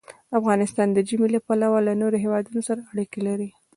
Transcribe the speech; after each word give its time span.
افغانستان 0.39 0.87
د 0.93 0.97
ژمی 1.07 1.27
له 1.35 1.39
پلوه 1.47 1.79
له 1.87 1.93
نورو 2.01 2.21
هېوادونو 2.23 2.61
سره 2.67 2.81
اړیکې 2.91 3.19
لري. 3.27 3.49